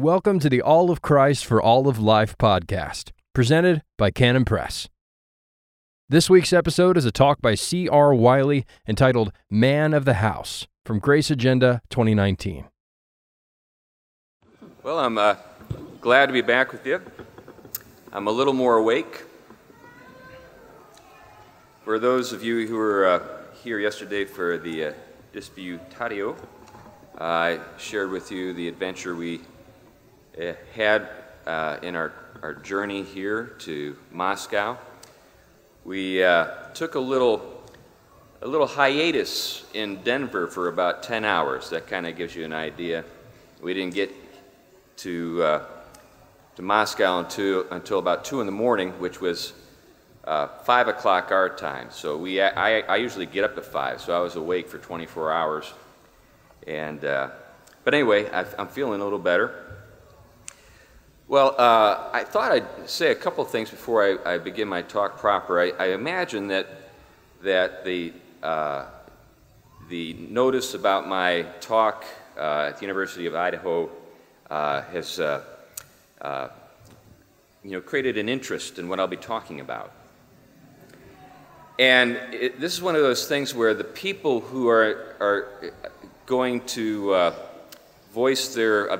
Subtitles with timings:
[0.00, 4.88] Welcome to the All of Christ for All of Life podcast, presented by Canon Press.
[6.08, 8.14] This week's episode is a talk by C.R.
[8.14, 12.66] Wiley entitled Man of the House from Grace Agenda 2019.
[14.84, 15.34] Well, I'm uh,
[16.00, 17.02] glad to be back with you.
[18.12, 19.24] I'm a little more awake.
[21.82, 23.20] For those of you who were uh,
[23.64, 24.92] here yesterday for the uh,
[25.34, 26.36] Disputatio,
[27.18, 29.40] I shared with you the adventure we
[30.74, 31.08] had
[31.46, 34.78] uh, in our, our journey here to Moscow.
[35.84, 37.62] We uh, took a little,
[38.42, 41.70] a little hiatus in Denver for about 10 hours.
[41.70, 43.04] That kind of gives you an idea.
[43.60, 44.14] We didn't get
[44.98, 45.64] to, uh,
[46.56, 49.54] to Moscow until, until about 2 in the morning, which was
[50.24, 51.88] uh, 5 o'clock our time.
[51.90, 55.32] So we, I, I usually get up at 5, so I was awake for 24
[55.32, 55.72] hours.
[56.66, 57.30] And, uh,
[57.82, 59.67] but anyway, I, I'm feeling a little better.
[61.28, 64.80] Well, uh, I thought I'd say a couple of things before I, I begin my
[64.80, 65.60] talk proper.
[65.60, 66.66] I, I, imagine that,
[67.42, 68.86] that the, uh,
[69.90, 72.06] the notice about my talk
[72.38, 73.90] uh, at the University of Idaho
[74.48, 75.44] uh, has uh,
[76.22, 76.48] uh,
[77.62, 79.92] you know, created an interest in what I'll be talking about.
[81.78, 85.72] And it, this is one of those things where the people who are, are
[86.24, 87.34] going to
[88.14, 88.98] voice their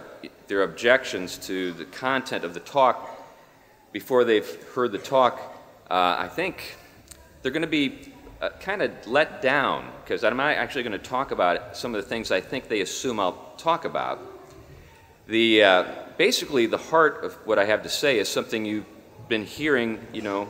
[0.48, 3.14] their objections to the content of the talk
[3.92, 5.38] before they've heard the talk,
[5.90, 6.76] uh, I think
[7.42, 10.98] they're going to be uh, kind of let down because I'm not actually going to
[10.98, 14.20] talk about some of the things I think they assume I'll talk about.
[15.26, 15.84] The, uh,
[16.16, 18.86] basically, the heart of what I have to say is something you've
[19.28, 20.48] been hearing, you know,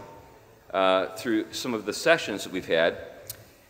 [0.72, 2.98] uh, through some of the sessions that we've had.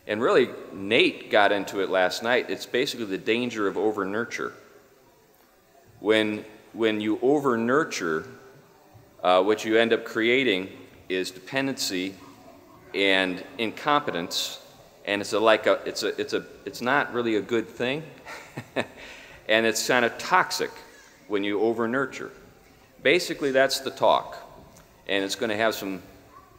[0.06, 2.50] And really, Nate got into it last night.
[2.50, 4.52] It's basically the danger of over nurture.
[6.00, 8.24] When, when you over nurture,
[9.22, 10.68] uh, what you end up creating
[11.08, 12.14] is dependency
[12.94, 14.60] and incompetence,
[15.04, 18.02] and it's a, like a, it's a, it's a, it's not really a good thing,
[19.48, 20.70] and it's kind of toxic
[21.26, 22.30] when you over nurture.
[23.02, 24.36] Basically, that's the talk,
[25.08, 26.02] and it's going to have some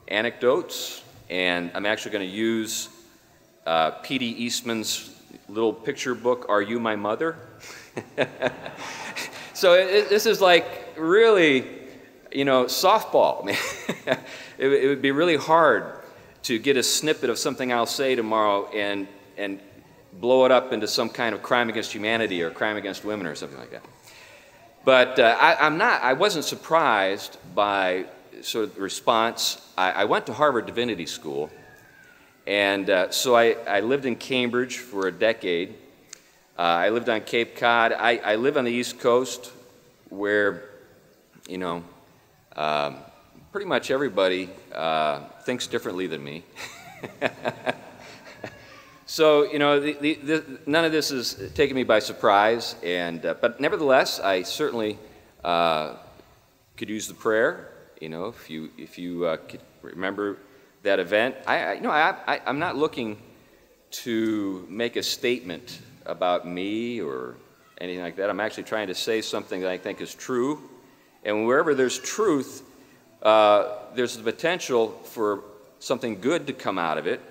[0.09, 2.90] anecdotes, and I'm actually going to use
[3.66, 4.25] uh, P.D.
[4.25, 5.16] Eastman's
[5.47, 7.38] little picture book, Are You My Mother?
[9.59, 11.68] So it, this is like really,
[12.31, 13.46] you know, softball.
[14.08, 14.18] it,
[14.58, 16.00] it would be really hard
[16.44, 19.06] to get a snippet of something I'll say tomorrow and,
[19.38, 19.59] and
[20.14, 23.36] blow it up into some kind of crime against humanity or crime against women or
[23.36, 23.84] something like that.
[24.86, 28.06] But uh, I, am not, I wasn't surprised by
[28.40, 29.62] sort of the response.
[29.78, 31.50] I, I went to Harvard Divinity School,
[32.48, 35.75] and uh, so I, I lived in Cambridge for a decade.
[36.59, 37.94] Uh, I lived on Cape Cod.
[37.94, 39.53] I, I, live on the East Coast
[40.09, 40.66] where,
[41.47, 41.86] you know,
[42.58, 42.97] um,
[43.53, 46.44] pretty much everybody uh, thinks differently than me.
[49.06, 52.75] so, you know, the, the, the, none of this is taking me by surprise.
[52.84, 55.00] And, uh, but nevertheless, I certainly
[55.46, 55.94] uh,
[56.75, 57.72] could use the prayer.
[58.02, 60.36] You know, if you, if you uh, could remember
[60.84, 61.36] that event.
[61.48, 63.18] I, I you know, I, I, I'm not looking
[63.92, 67.36] to make a statement about me or
[67.80, 68.30] anything like that.
[68.30, 70.62] I'm actually trying to say something that I think is true.
[71.24, 72.64] And wherever there's truth,
[73.22, 75.44] uh, there's the potential for
[75.80, 77.22] something good to come out of it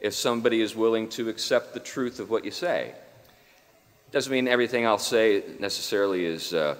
[0.00, 2.94] if somebody is willing to accept the truth of what you say.
[4.10, 6.76] Doesn't mean everything I'll say necessarily is uh,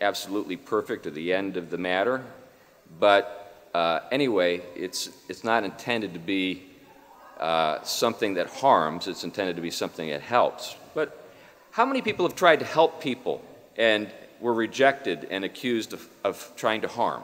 [0.00, 2.24] absolutely perfect at the end of the matter,
[2.98, 6.73] but uh, anyway, it's, it's not intended to be
[7.44, 10.76] uh, something that harms, it's intended to be something that helps.
[10.94, 11.30] But
[11.72, 13.44] how many people have tried to help people
[13.76, 14.10] and
[14.40, 17.22] were rejected and accused of, of trying to harm?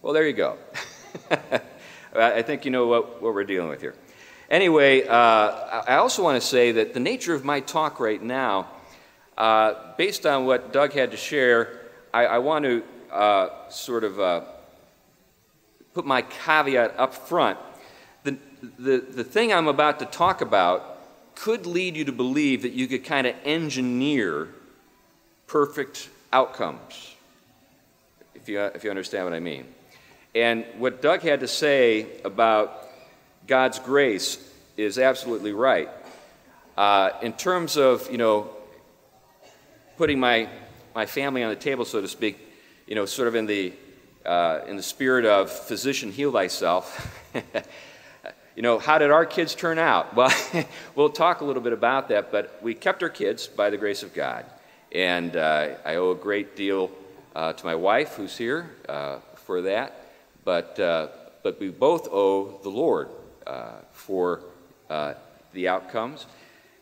[0.00, 0.56] Well, there you go.
[2.16, 3.94] I think you know what, what we're dealing with here.
[4.48, 5.12] Anyway, uh,
[5.86, 8.68] I also want to say that the nature of my talk right now,
[9.36, 11.78] uh, based on what Doug had to share,
[12.14, 12.82] I, I want to
[13.12, 14.44] uh, sort of uh,
[15.92, 17.58] put my caveat up front
[18.78, 20.98] the, the thing I'm about to talk about
[21.34, 24.48] could lead you to believe that you could kind of engineer
[25.46, 27.14] perfect outcomes,
[28.34, 29.66] if you, if you understand what I mean.
[30.34, 32.88] And what Doug had to say about
[33.46, 34.38] God's grace
[34.76, 35.88] is absolutely right.
[36.76, 38.50] Uh, in terms of, you know,
[39.96, 40.48] putting my,
[40.94, 42.38] my family on the table, so to speak,
[42.86, 43.72] you know, sort of in the,
[44.24, 47.16] uh, in the spirit of physician heal thyself.
[48.58, 50.16] you know, how did our kids turn out?
[50.16, 50.32] Well,
[50.96, 54.02] we'll talk a little bit about that, but we kept our kids by the grace
[54.02, 54.46] of God.
[54.90, 56.90] And uh, I owe a great deal
[57.36, 60.08] uh, to my wife, who's here, uh, for that.
[60.44, 61.06] But, uh,
[61.44, 63.10] but we both owe the Lord
[63.46, 64.40] uh, for
[64.90, 65.14] uh,
[65.52, 66.26] the outcomes.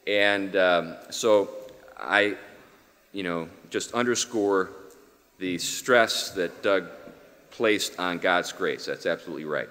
[0.07, 1.51] And um, so
[1.95, 2.39] I,
[3.13, 4.71] you know, just underscore
[5.39, 6.89] the stress that Doug
[7.51, 8.87] placed on God's grace.
[8.87, 9.69] That's absolutely right.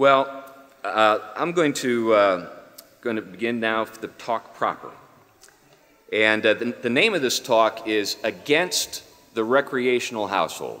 [0.00, 0.46] Well,
[0.82, 2.48] uh, I'm going to, uh,
[3.02, 4.90] going to begin now the talk proper.
[6.10, 9.02] And uh, the, the name of this talk is Against
[9.34, 10.80] the Recreational Household.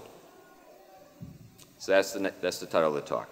[1.76, 3.28] So that's the, that's the title of the talk.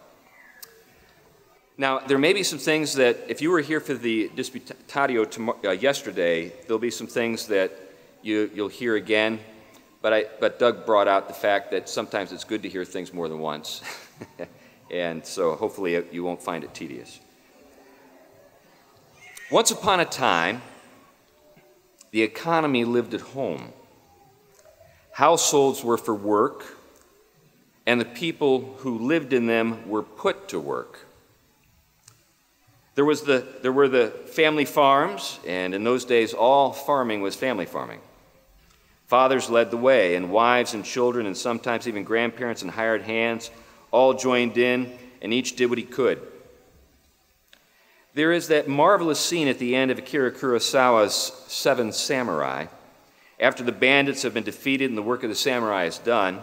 [1.79, 5.59] Now, there may be some things that, if you were here for the Disputatio tomorrow,
[5.65, 7.73] uh, yesterday, there'll be some things that
[8.21, 9.41] you, you'll hear again.
[10.03, 13.15] But, I, but Doug brought out the fact that sometimes it's good to hear things
[13.15, 13.81] more than once.
[14.91, 17.21] and so hopefully you won't find it tedious.
[19.51, 20.63] Once upon a time,
[22.11, 23.73] the economy lived at home.
[25.13, 26.65] Households were for work,
[27.87, 31.07] and the people who lived in them were put to work.
[32.95, 37.37] There, was the, there were the family farms, and in those days, all farming was
[37.37, 38.01] family farming.
[39.07, 43.51] Fathers led the way, and wives and children, and sometimes even grandparents and hired hands
[43.91, 44.93] all joined in,
[45.23, 46.21] and each did what he could.
[48.15, 51.15] There is that marvelous scene at the end of Akira Kurosawa's
[51.47, 52.67] Seven Samurai.
[53.39, 56.41] After the bandits have been defeated and the work of the samurai is done,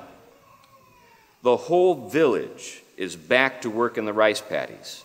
[1.44, 5.04] the whole village is back to work in the rice paddies.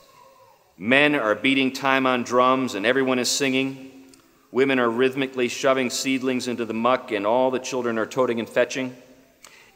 [0.79, 4.07] Men are beating time on drums and everyone is singing.
[4.53, 8.49] Women are rhythmically shoving seedlings into the muck and all the children are toting and
[8.49, 8.97] fetching.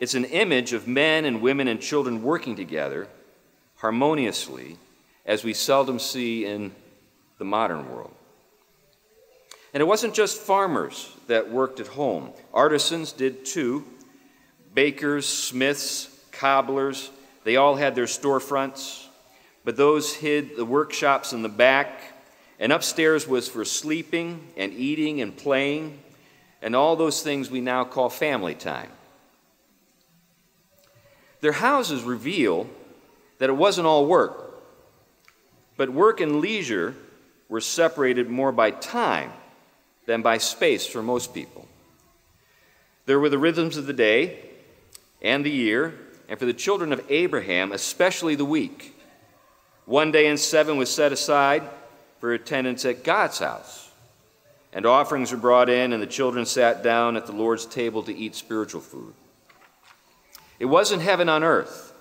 [0.01, 3.09] It's an image of men and women and children working together
[3.77, 4.79] harmoniously
[5.27, 6.73] as we seldom see in
[7.39, 8.15] the modern world.
[9.73, 13.85] And it wasn't just farmers that worked at home, artisans did too.
[14.75, 17.11] Bakers, smiths, cobblers,
[17.45, 19.05] they all had their storefronts
[19.65, 22.01] but those hid the workshops in the back,
[22.61, 25.99] and upstairs was for sleeping and eating and playing,
[26.61, 28.91] and all those things we now call family time.
[31.45, 32.67] Their houses reveal
[33.37, 34.63] that it wasn't all work,
[35.77, 36.95] but work and leisure
[37.51, 39.31] were separated more by time
[40.07, 41.69] than by space for most people.
[43.05, 44.39] There were the rhythms of the day
[45.21, 45.93] and the year,
[46.31, 48.99] and for the children of Abraham, especially the week.
[49.85, 51.63] One day in seven was set aside
[52.21, 53.91] for attendance at God's house.
[54.73, 58.17] And offerings were brought in, and the children sat down at the Lord's table to
[58.17, 59.13] eat spiritual food.
[60.65, 61.93] It wasn't heaven on earth.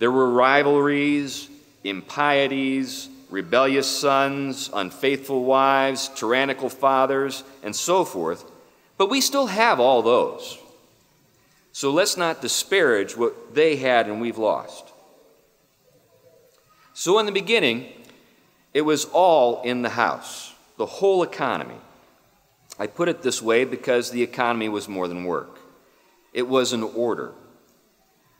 [0.00, 1.48] There were rivalries,
[1.84, 8.44] impieties, rebellious sons, unfaithful wives, tyrannical fathers, and so forth.
[8.96, 10.58] But we still have all those.
[11.70, 14.92] So let's not disparage what they had and we've lost.
[16.94, 17.92] So, in the beginning,
[18.74, 21.78] it was all in the house, the whole economy.
[22.76, 25.60] I put it this way because the economy was more than work,
[26.32, 27.34] it was an order.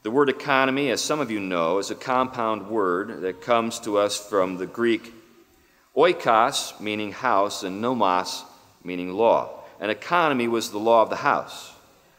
[0.05, 3.99] The word economy, as some of you know, is a compound word that comes to
[3.99, 5.13] us from the Greek
[5.97, 8.45] oikos, meaning house, and nomos,
[8.85, 9.65] meaning law.
[9.81, 11.73] An economy was the law of the house,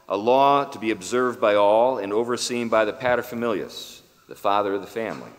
[0.09, 4.81] a law to be observed by all and overseen by the paterfamilias, the father of
[4.81, 5.31] the family.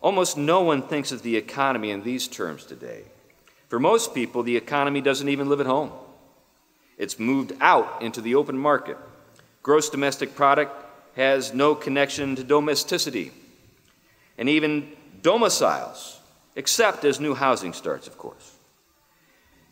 [0.00, 3.02] Almost no one thinks of the economy in these terms today.
[3.68, 5.90] For most people, the economy doesn't even live at home.
[6.98, 8.96] It's moved out into the open market.
[9.62, 10.83] Gross domestic product
[11.16, 13.32] has no connection to domesticity,
[14.36, 14.92] and even
[15.22, 16.20] domiciles,
[16.56, 18.52] except as new housing starts, of course.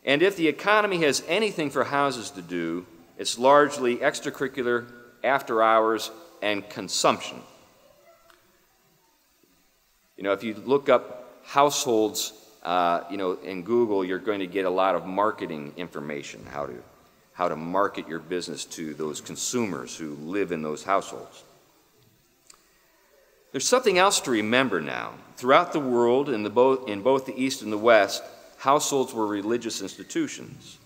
[0.05, 2.87] And if the economy has anything for houses to do,
[3.19, 4.87] it's largely extracurricular,
[5.23, 7.41] after hours, and consumption.
[10.17, 12.33] You know, if you look up households,
[12.63, 16.67] uh, you know, in Google, you're going to get a lot of marketing information, how
[16.67, 16.83] to,
[17.35, 21.45] how to market your business to those consumers who live in those households.
[23.53, 25.13] There's something else to remember now.
[25.37, 28.23] Throughout the world, in, the both, in both the East and the West,
[28.59, 30.79] households were religious institutions.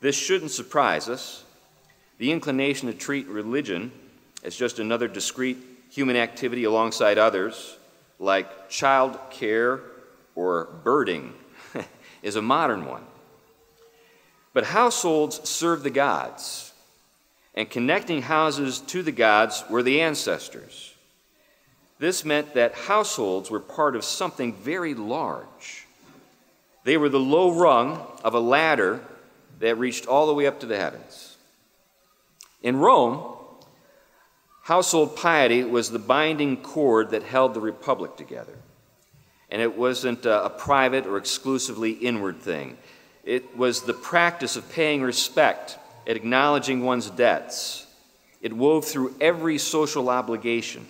[0.00, 1.44] This shouldn't surprise us.
[2.18, 3.92] The inclination to treat religion
[4.42, 5.58] as just another discrete
[5.90, 7.76] human activity alongside others
[8.18, 9.80] like child care
[10.34, 11.32] or birding,
[12.22, 13.04] is a modern one.
[14.54, 16.72] But households serve the gods,
[17.54, 20.94] and connecting houses to the gods were the ancestors.
[21.98, 25.86] This meant that households were part of something very large.
[26.84, 29.00] They were the low rung of a ladder
[29.58, 31.36] that reached all the way up to the heavens.
[32.62, 33.36] In Rome,
[34.62, 38.56] household piety was the binding cord that held the republic together.
[39.50, 42.76] And it wasn't a, a private or exclusively inward thing.
[43.24, 47.86] It was the practice of paying respect, and acknowledging one's debts.
[48.42, 50.86] It wove through every social obligation,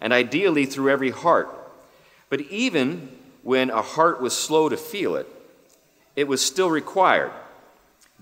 [0.00, 1.48] and ideally through every heart.
[2.28, 3.08] But even
[3.42, 5.28] when a heart was slow to feel it,
[6.14, 7.32] it was still required.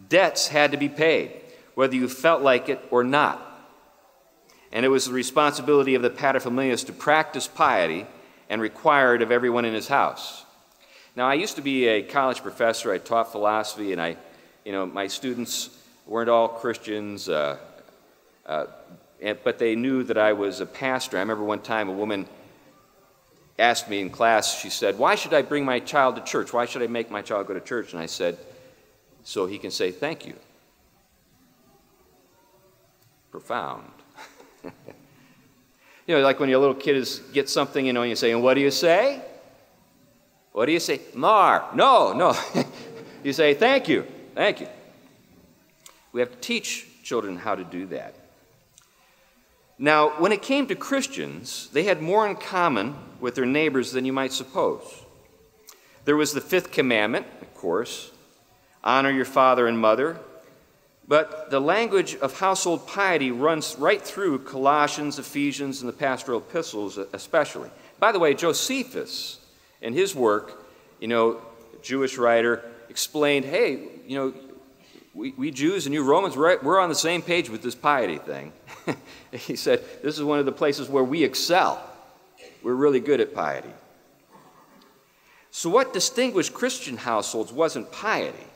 [0.09, 1.33] Debts had to be paid,
[1.75, 3.41] whether you felt like it or not.
[4.73, 8.07] And it was the responsibility of the paterfamilias to practice piety
[8.49, 10.45] and require it of everyone in his house.
[11.17, 12.93] Now, I used to be a college professor.
[12.93, 14.17] I taught philosophy, and I,
[14.65, 15.71] you know, my students
[16.07, 17.57] weren't all Christians, uh,
[18.45, 18.67] uh,
[19.45, 21.17] but they knew that I was a pastor.
[21.17, 22.27] I remember one time a woman
[23.61, 26.53] asked me in class, she said, Why should I bring my child to church?
[26.53, 27.93] Why should I make my child go to church?
[27.93, 28.37] And I said,
[29.23, 30.35] So he can say thank you.
[33.31, 33.89] Profound.
[34.65, 34.73] you
[36.09, 38.43] know, like when your little kid is, gets something, you know, and you say, And
[38.43, 39.23] what do you say?
[40.55, 41.03] What do you say?
[41.13, 41.69] Mar.
[41.75, 42.35] No, no.
[43.23, 44.07] you say, Thank you.
[44.35, 44.69] Thank you.
[46.13, 48.15] We have to teach children how to do that.
[49.79, 54.07] Now, when it came to Christians, they had more in common with their neighbors than
[54.07, 55.03] you might suppose.
[56.07, 58.11] There was the fifth commandment, of course
[58.85, 60.19] honor your father and mother.
[61.09, 66.99] But the language of household piety runs right through Colossians, Ephesians, and the pastoral epistles,
[67.13, 67.71] especially.
[67.99, 69.41] By the way, Josephus,
[69.85, 70.65] in his work,
[70.99, 71.41] you know,
[71.83, 74.35] Jewish writer, explained hey, you know,
[75.13, 78.19] we, we Jews and you Romans, we're, we're on the same page with this piety
[78.19, 78.53] thing.
[79.33, 81.81] he said, This is one of the places where we excel.
[82.63, 83.71] We're really good at piety.
[85.51, 88.47] So, what distinguished Christian households wasn't piety.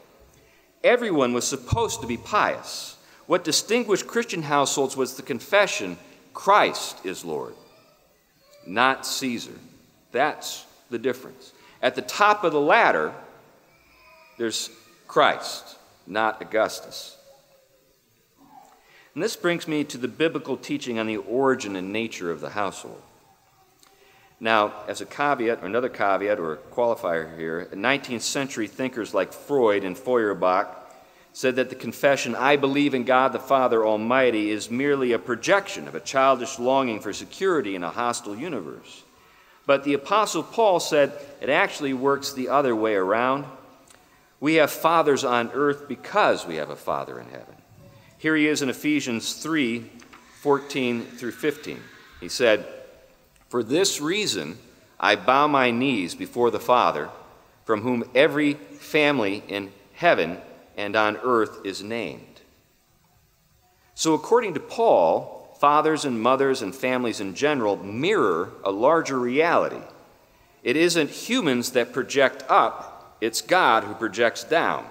[0.82, 2.96] Everyone was supposed to be pious.
[3.26, 5.98] What distinguished Christian households was the confession
[6.32, 7.54] Christ is Lord,
[8.66, 9.58] not Caesar.
[10.10, 11.52] That's the difference.
[11.82, 13.14] At the top of the ladder,
[14.36, 14.70] there's
[15.06, 15.78] Christ
[16.08, 17.16] not Augustus.
[19.14, 22.50] And this brings me to the biblical teaching on the origin and nature of the
[22.50, 23.02] household.
[24.40, 29.82] Now, as a caveat, or another caveat or qualifier here, 19th century thinkers like Freud
[29.82, 30.68] and Feuerbach
[31.32, 35.88] said that the confession, I believe in God the Father Almighty, is merely a projection
[35.88, 39.02] of a childish longing for security in a hostile universe.
[39.68, 43.44] But the Apostle Paul said it actually works the other way around.
[44.40, 47.54] We have fathers on earth because we have a Father in heaven.
[48.16, 49.90] Here he is in Ephesians 3
[50.40, 51.80] 14 through 15.
[52.18, 52.66] He said,
[53.50, 54.56] For this reason
[54.98, 57.10] I bow my knees before the Father,
[57.66, 60.38] from whom every family in heaven
[60.78, 62.40] and on earth is named.
[63.94, 69.82] So, according to Paul, fathers and mothers and families in general mirror a larger reality.
[70.62, 74.86] It isn't humans that project up, it's God who projects down.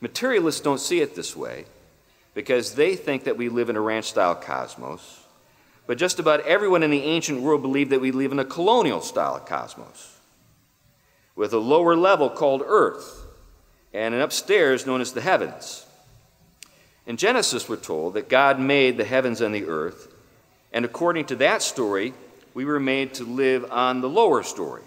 [0.00, 1.66] Materialists don't see it this way
[2.34, 5.24] because they think that we live in a ranch style cosmos,
[5.86, 9.00] but just about everyone in the ancient world believed that we live in a colonial
[9.00, 10.16] style cosmos
[11.34, 13.26] with a lower level called earth
[13.92, 15.86] and an upstairs known as the heavens.
[17.06, 20.08] In Genesis, we're told that God made the heavens and the earth,
[20.72, 22.14] and according to that story,
[22.54, 24.82] we were made to live on the lower story.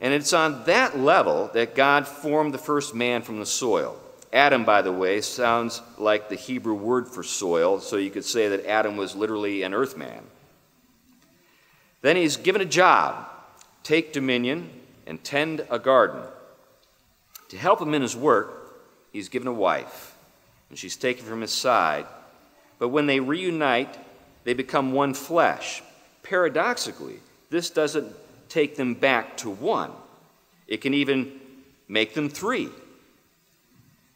[0.00, 3.98] And it's on that level that God formed the first man from the soil.
[4.32, 8.48] Adam, by the way, sounds like the Hebrew word for soil, so you could say
[8.48, 10.22] that Adam was literally an earthman.
[12.02, 13.26] Then he's given a job
[13.82, 14.68] take dominion
[15.06, 16.22] and tend a garden.
[17.48, 20.14] To help him in his work, he's given a wife,
[20.70, 22.06] and she's taken from his side.
[22.78, 23.98] But when they reunite,
[24.44, 25.82] they become one flesh.
[26.22, 27.20] Paradoxically,
[27.50, 28.14] this doesn't
[28.48, 29.92] take them back to one.
[30.66, 31.40] It can even
[31.88, 32.68] make them three.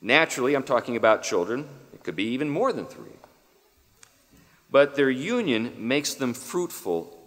[0.00, 3.06] Naturally, I'm talking about children, it could be even more than three.
[4.71, 7.18] But their union makes them fruitful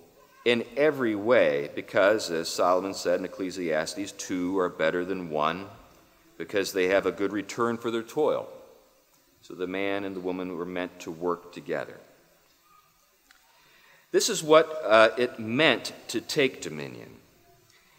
[0.45, 5.67] in every way because, as Solomon said in Ecclesiastes, two are better than one
[6.37, 8.47] because they have a good return for their toil.
[9.47, 11.99] So the man and the woman were meant to work together.
[14.11, 17.11] This is what uh, it meant to take dominion.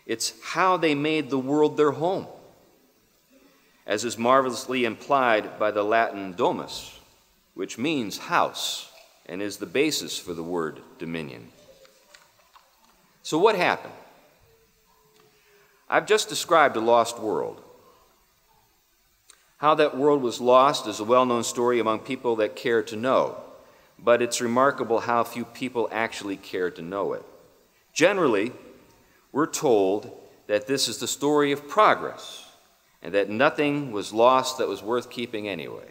[0.07, 2.26] It's how they made the world their home,
[3.87, 6.99] as is marvelously implied by the Latin domus,
[7.55, 8.91] which means house
[9.26, 11.53] and is the basis for the word dominion.
[13.23, 13.95] So, what happened?
[15.88, 17.62] I've just described a lost world.
[19.58, 22.96] How that world was lost is a well known story among people that care to
[22.96, 23.40] know,
[23.98, 27.25] but it's remarkable how few people actually care to know it.
[27.94, 28.52] Generally,
[29.32, 30.10] we're told
[30.46, 32.44] that this is the story of progress
[33.02, 35.88] and that nothing was lost that was worth keeping anyway.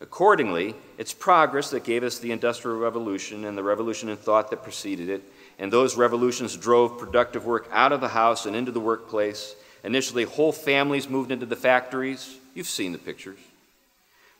[0.00, 4.62] Accordingly, it's progress that gave us the Industrial Revolution and the revolution in thought that
[4.62, 5.22] preceded it,
[5.58, 9.56] and those revolutions drove productive work out of the house and into the workplace.
[9.86, 12.38] Initially, whole families moved into the factories.
[12.54, 13.38] You've seen the pictures.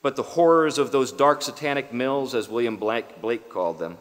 [0.03, 3.99] But the horrors of those dark satanic mills, as William Blake called them,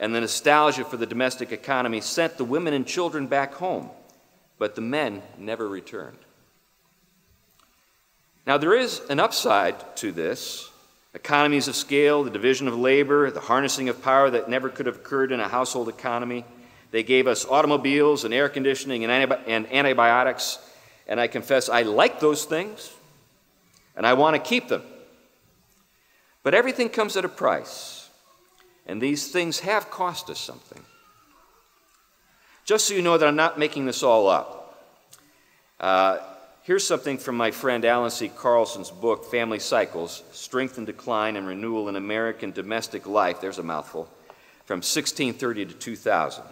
[0.00, 3.90] and the nostalgia for the domestic economy sent the women and children back home,
[4.58, 6.18] but the men never returned.
[8.44, 10.68] Now, there is an upside to this
[11.14, 14.96] economies of scale, the division of labor, the harnessing of power that never could have
[14.96, 16.44] occurred in a household economy.
[16.90, 20.58] They gave us automobiles and air conditioning and, antibi- and antibiotics,
[21.08, 22.92] and I confess I like those things
[23.96, 24.82] and I want to keep them.
[26.44, 28.08] But everything comes at a price,
[28.86, 30.80] and these things have cost us something.
[32.64, 34.88] Just so you know that I'm not making this all up,
[35.80, 36.18] uh,
[36.62, 38.28] here's something from my friend Allan C.
[38.28, 43.40] Carlson's book, Family Cycles Strength and Decline and Renewal in American Domestic Life.
[43.40, 44.08] There's a mouthful.
[44.64, 46.44] From 1630 to 2000.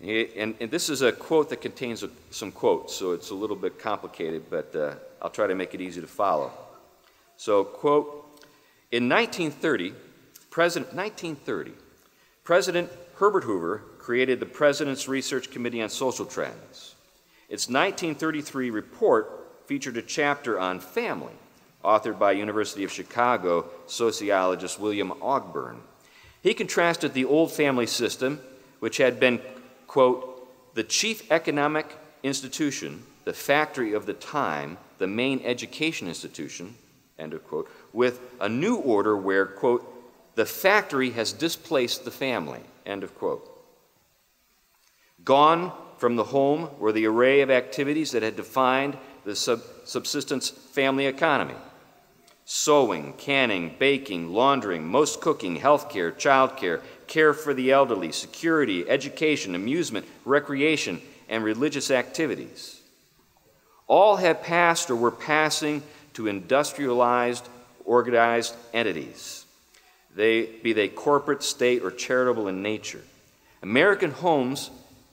[0.00, 3.56] And, and, this is a quote that contains a, some quotes, so it's a little
[3.56, 6.52] bit complicated, but uh, I'll try to make it easy to follow.
[7.36, 8.40] So, quote,
[8.92, 9.92] in 1930,
[10.50, 11.72] President, 1930,
[12.44, 16.94] President Herbert Hoover created the President's Research Committee on Social Trends.
[17.48, 21.32] Its 1933 report featured a chapter on family,
[21.84, 25.78] authored by University of Chicago sociologist William Ogburn.
[26.40, 28.40] He contrasted the old family system,
[28.78, 29.40] which had been
[29.88, 36.76] quote, the chief economic institution, the factory of the time, the main education institution,
[37.18, 39.84] end of quote, with a new order where, quote,
[40.36, 43.50] the factory has displaced the family, end of quote.
[45.24, 50.48] Gone from the home were the array of activities that had defined the sub- subsistence
[50.48, 51.56] family economy
[52.50, 60.06] sewing, canning, baking, laundering, most cooking, healthcare, childcare, care for the elderly, security, education, amusement,
[60.24, 62.80] recreation, and religious activities.
[63.86, 65.82] All had passed or were passing
[66.14, 67.48] to industrialized,
[67.84, 69.46] organized entities,
[70.14, 73.02] they, be they corporate, state, or charitable in nature.
[73.62, 74.70] American homes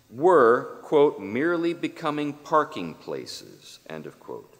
[0.09, 4.53] were, quote, merely becoming parking places, end of quote,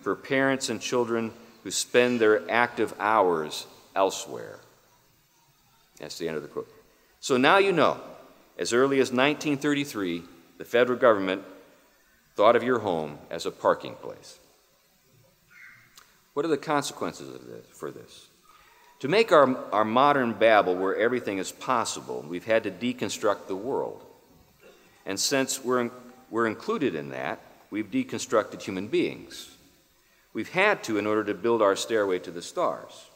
[0.00, 1.32] for parents and children
[1.64, 4.60] who spend their active hours elsewhere.
[6.00, 6.68] That's the end of the quote.
[7.20, 8.00] So now you know,
[8.58, 10.22] as early as 1933,
[10.58, 11.42] the federal government
[12.34, 14.38] thought of your home as a parking place.
[16.34, 18.28] What are the consequences of this, for this?
[19.00, 23.56] To make our, our modern Babel where everything is possible, we've had to deconstruct the
[23.56, 24.04] world.
[25.06, 25.90] And since we're,
[26.30, 29.56] we're included in that, we've deconstructed human beings.
[30.32, 33.09] We've had to in order to build our stairway to the stars.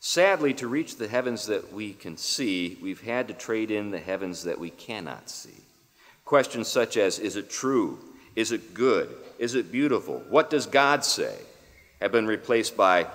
[0.00, 3.98] Sadly, to reach the heavens that we can see, we've had to trade in the
[3.98, 5.62] heavens that we cannot see.
[6.24, 7.98] Questions such as Is it true?
[8.36, 9.14] Is it good?
[9.38, 10.22] Is it beautiful?
[10.28, 11.36] What does God say?
[12.00, 13.06] have been replaced by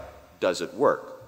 [0.41, 1.23] Does it work?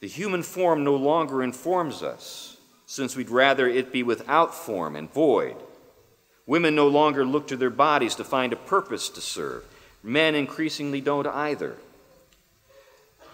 [0.00, 5.10] The human form no longer informs us, since we'd rather it be without form and
[5.12, 5.56] void
[6.50, 9.64] Women no longer look to their bodies to find a purpose to serve.
[10.02, 11.76] Men increasingly don't either.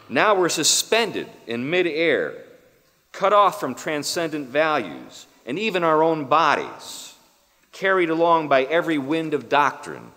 [0.08, 2.34] Now we're suspended in midair,
[3.12, 7.14] cut off from transcendent values and even our own bodies,
[7.72, 10.12] carried along by every wind of doctrine,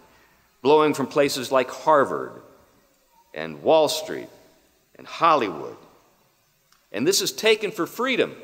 [0.62, 2.34] blowing from places like Harvard
[3.34, 4.30] and Wall Street
[4.96, 5.78] and Hollywood.
[6.92, 8.36] And this is taken for freedom,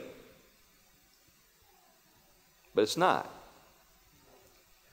[2.74, 3.32] but it's not.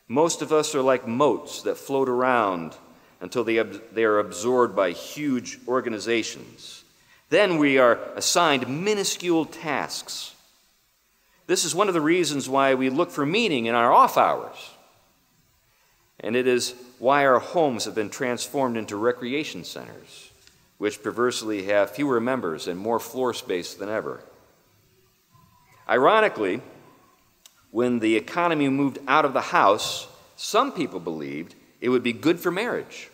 [0.09, 2.77] Most of us are like motes that float around
[3.23, 6.83] until they, they are absorbed by huge organizations.
[7.31, 10.35] Then we are assigned minuscule tasks.
[11.47, 14.71] This is one of the reasons why we look for meaning in our off hours.
[16.19, 20.31] And it is why our homes have been transformed into recreation centers,
[20.79, 24.21] which perversely have fewer members and more floor space than ever.
[25.89, 26.61] Ironically,
[27.71, 32.41] when the economy moved out of the house, some people believed it would be good
[32.41, 33.11] for marriage.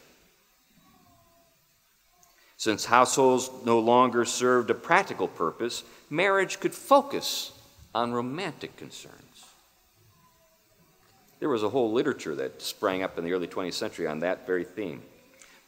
[2.58, 7.52] Since households no longer served a practical purpose, marriage could focus
[7.94, 9.14] on romantic concerns.
[11.38, 14.44] There was a whole literature that sprang up in the early 20th century on that
[14.44, 15.02] very theme.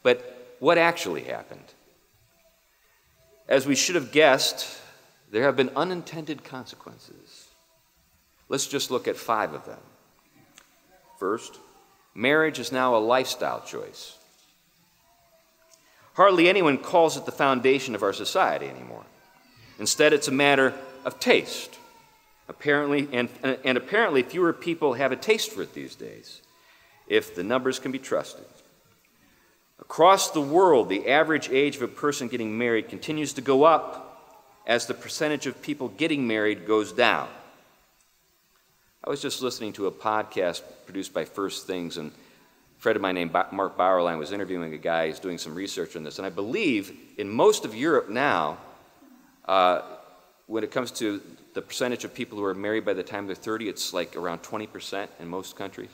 [0.03, 1.63] But what actually happened?
[3.47, 4.81] As we should have guessed,
[5.31, 7.47] there have been unintended consequences.
[8.49, 9.79] Let's just look at five of them.
[11.17, 11.57] First,
[12.13, 14.17] marriage is now a lifestyle choice.
[16.21, 19.05] Hardly anyone calls it the foundation of our society anymore.
[19.79, 20.71] Instead, it's a matter
[21.03, 21.79] of taste.
[22.47, 26.43] Apparently, and, and apparently, fewer people have a taste for it these days,
[27.07, 28.45] if the numbers can be trusted.
[29.79, 34.45] Across the world, the average age of a person getting married continues to go up
[34.67, 37.29] as the percentage of people getting married goes down.
[39.03, 42.11] I was just listening to a podcast produced by First Things, and
[42.81, 46.03] friend of mine named Mark Bauerlein was interviewing a guy who's doing some research on
[46.03, 46.17] this.
[46.17, 48.57] And I believe in most of Europe now,
[49.45, 49.83] uh,
[50.47, 51.21] when it comes to
[51.53, 54.41] the percentage of people who are married by the time they're 30, it's like around
[54.41, 55.91] 20% in most countries.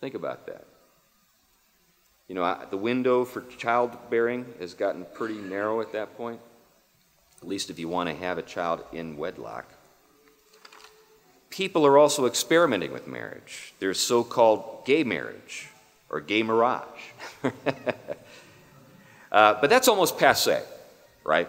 [0.00, 0.64] Think about that.
[2.28, 6.40] You know, the window for childbearing has gotten pretty narrow at that point,
[7.42, 9.70] at least if you want to have a child in wedlock.
[11.50, 13.74] People are also experimenting with marriage.
[13.78, 15.68] There's so called gay marriage
[16.10, 16.84] or gay mirage.
[19.32, 20.62] uh, but that's almost passe,
[21.24, 21.48] right?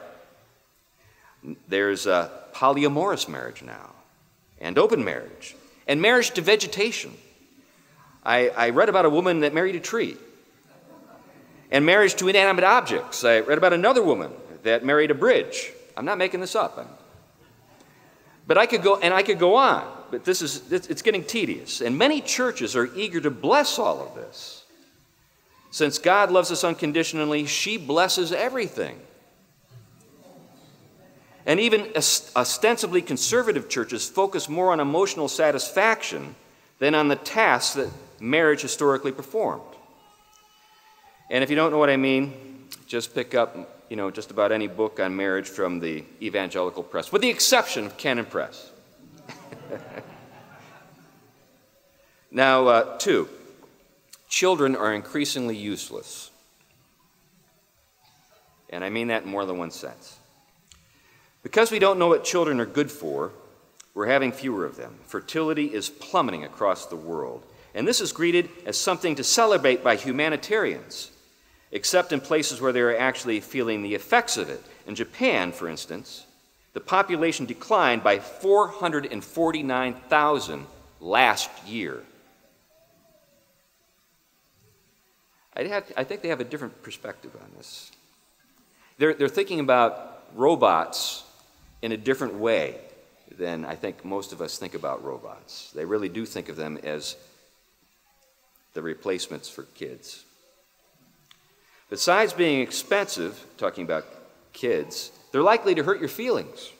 [1.67, 3.91] There's a polyamorous marriage now,
[4.59, 5.55] and open marriage,
[5.88, 7.15] and marriage to vegetation.
[8.23, 10.17] I, I read about a woman that married a tree,
[11.71, 13.23] and marriage to inanimate objects.
[13.23, 14.31] I read about another woman
[14.63, 15.71] that married a bridge.
[15.95, 16.98] I'm not making this up.
[18.49, 21.81] But I could go, and I could go on, but this is, it's getting tedious.
[21.81, 24.65] And many churches are eager to bless all of this.
[25.69, 28.99] Since God loves us unconditionally, she blesses everything.
[31.45, 36.33] And even ostensibly conservative churches focus more on emotional satisfaction
[36.79, 39.62] than on the tasks that marriage historically performed.
[41.29, 44.52] And if you don't know what I mean, just pick up, you know, just about
[44.52, 48.69] any book on marriage from the evangelical press, with the exception of Canon Press.
[52.32, 53.28] now, uh, two,
[54.28, 56.30] children are increasingly useless.
[58.69, 60.17] And I mean that in more than one sense.
[61.41, 63.32] Because we don't know what children are good for,
[63.95, 64.95] we're having fewer of them.
[65.08, 67.43] Fertility is plummeting across the world.
[67.73, 71.12] And this is greeted as something to celebrate by humanitarians,
[71.71, 74.63] except in places where they're actually feeling the effects of it.
[74.88, 76.25] In Japan, for instance,
[76.73, 80.65] the population declined by 449,000
[80.99, 82.01] last year.
[85.55, 87.91] I, have, I think they have a different perspective on this.
[88.97, 91.23] They're, they're thinking about robots
[91.82, 92.75] in a different way
[93.38, 95.71] than I think most of us think about robots.
[95.73, 97.15] They really do think of them as
[98.73, 100.23] the replacements for kids.
[101.89, 104.06] Besides being expensive, talking about
[104.54, 106.71] kids, they're likely to hurt your feelings.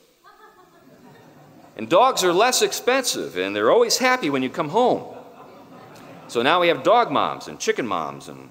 [1.76, 5.16] And dogs are less expensive, and they're always happy when you come home.
[6.28, 8.50] So now we have dog moms and chicken moms and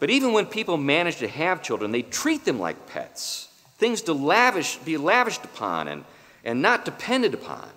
[0.00, 4.12] but even when people manage to have children, they treat them like pets things to
[4.12, 6.04] lavish, be lavished upon and,
[6.44, 7.68] and not depended upon.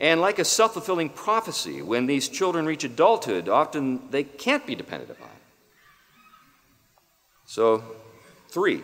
[0.00, 4.74] And like a self fulfilling prophecy, when these children reach adulthood, often they can't be
[4.74, 5.28] depended upon.
[7.48, 7.82] So,
[8.50, 8.82] three,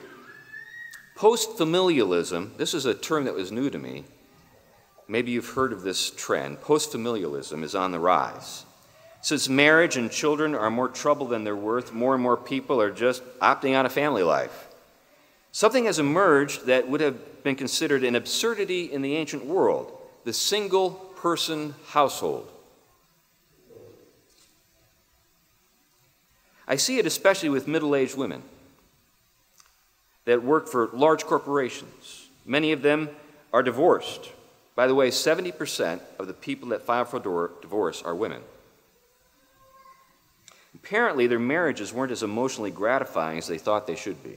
[1.17, 4.05] post familialism, this is a term that was new to me.
[5.07, 6.63] Maybe you've heard of this trend.
[6.63, 8.65] Post familialism is on the rise.
[9.21, 12.91] Since marriage and children are more trouble than they're worth, more and more people are
[12.91, 14.69] just opting out of family life.
[15.53, 19.93] Something has emerged that would have been considered an absurdity in the ancient world
[20.25, 22.51] the single person household.
[26.67, 28.43] I see it especially with middle aged women
[30.25, 32.29] that work for large corporations.
[32.45, 33.11] Many of them
[33.53, 34.31] are divorced.
[34.75, 37.21] By the way, 70% of the people that file for
[37.61, 38.43] divorce are women.
[40.75, 44.37] Apparently, their marriages weren't as emotionally gratifying as they thought they should be.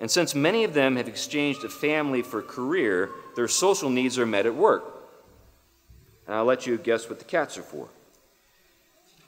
[0.00, 4.18] And since many of them have exchanged a family for a career, their social needs
[4.18, 4.84] are met at work.
[6.26, 7.88] And I'll let you guess what the cats are for.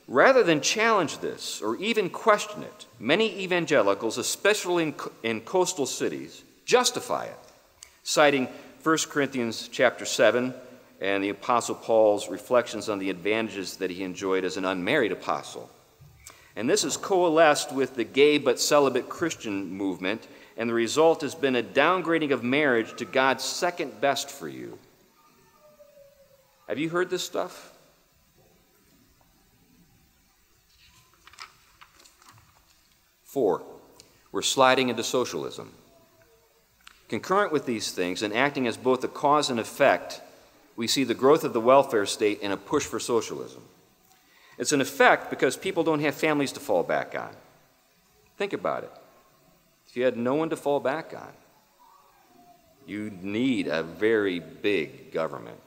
[0.07, 6.43] Rather than challenge this or even question it, many evangelicals, especially in, in coastal cities,
[6.65, 7.37] justify it,
[8.03, 8.47] citing
[8.83, 10.53] 1 Corinthians chapter 7
[10.99, 15.69] and the Apostle Paul's reflections on the advantages that he enjoyed as an unmarried apostle.
[16.55, 21.33] And this has coalesced with the gay but celibate Christian movement and the result has
[21.33, 24.77] been a downgrading of marriage to God's second best for you.
[26.67, 27.70] Have you heard this stuff?
[33.31, 33.61] Four,
[34.33, 35.71] we're sliding into socialism.
[37.07, 40.21] Concurrent with these things and acting as both a cause and effect,
[40.75, 43.61] we see the growth of the welfare state and a push for socialism.
[44.57, 47.33] It's an effect because people don't have families to fall back on.
[48.37, 48.91] Think about it.
[49.87, 51.31] If you had no one to fall back on,
[52.85, 55.61] you'd need a very big government.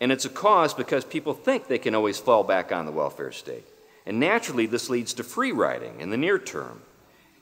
[0.00, 3.32] And it's a cause because people think they can always fall back on the welfare
[3.32, 3.66] state.
[4.08, 6.80] And naturally, this leads to free riding in the near term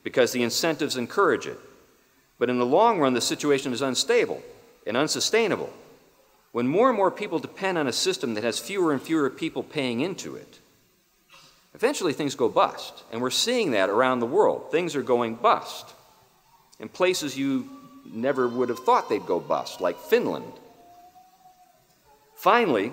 [0.03, 1.57] because the incentives encourage it.
[2.37, 4.43] But in the long run, the situation is unstable
[4.85, 5.71] and unsustainable.
[6.51, 9.63] When more and more people depend on a system that has fewer and fewer people
[9.63, 10.59] paying into it,
[11.73, 13.05] eventually things go bust.
[13.13, 14.69] And we're seeing that around the world.
[14.69, 15.93] Things are going bust
[16.81, 17.69] in places you
[18.05, 20.51] never would have thought they'd go bust, like Finland.
[22.35, 22.91] Finally,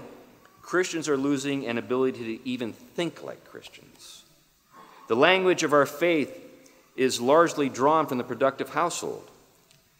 [0.65, 4.25] Christians are losing an ability to even think like Christians.
[5.09, 6.41] The language of our faith
[6.97, 9.31] is largely drawn from the productive household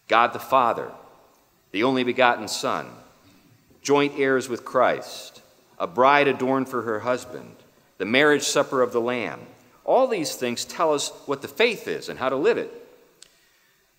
[0.09, 0.91] God the Father,
[1.73, 2.87] the only begotten Son,
[3.83, 5.43] joint heirs with Christ,
[5.79, 7.57] a bride adorned for her husband,
[7.99, 9.41] the marriage supper of the Lamb.
[9.85, 12.71] All these things tell us what the faith is and how to live it.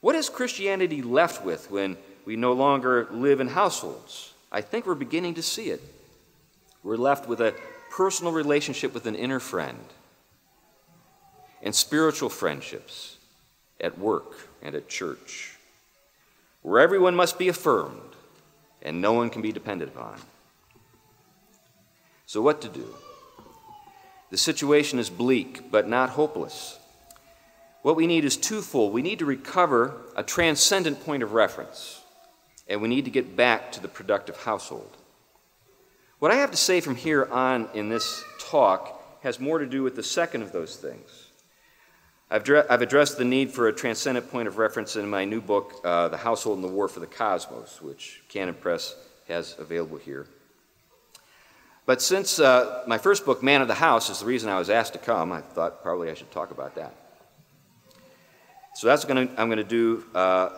[0.02, 4.34] What is Christianity left with when we no longer live in households?
[4.52, 5.82] I think we're beginning to see it.
[6.86, 7.56] We're left with a
[7.90, 9.80] personal relationship with an inner friend
[11.64, 13.18] and spiritual friendships
[13.82, 15.56] at work and at church,
[16.62, 18.16] where everyone must be affirmed
[18.84, 20.22] and no one can be depended upon.
[22.28, 22.86] So, what to do?
[24.30, 26.78] The situation is bleak, but not hopeless.
[27.82, 28.94] What we need is twofold.
[28.94, 32.02] We need to recover a transcendent point of reference,
[32.68, 34.98] and we need to get back to the productive household.
[36.20, 39.84] What I have to say from here on in this talk has more to do
[39.84, 41.28] with the second of those things.
[42.32, 45.74] I've, I've addressed the need for a transcendent point of reference in my new book,
[45.84, 48.96] uh, The Household and the War for the Cosmos, which Canon Press
[49.28, 50.26] has available here.
[51.86, 54.70] But since uh, my first book, Man of the House, is the reason I was
[54.70, 56.96] asked to come, I thought probably I should talk about that.
[58.74, 60.50] So that's what I'm going to do uh,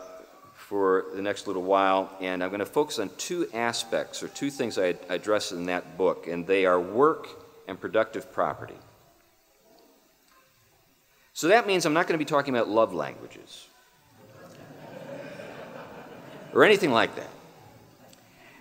[0.68, 4.50] for the next little while, and I'm going to focus on two aspects or two
[4.50, 7.30] things I address in that book, and they are work
[7.70, 8.76] and productive property.
[11.32, 13.66] So that means I'm not going to be talking about love languages
[16.54, 17.30] or anything like that.